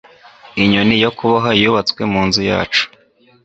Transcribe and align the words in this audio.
inyoni 0.63 0.95
yo 1.03 1.11
kuboha 1.17 1.49
yubatswe 1.61 2.01
munzu 2.11 2.41
yacu 2.51 2.83